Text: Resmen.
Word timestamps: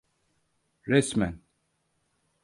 Resmen. 0.87 1.41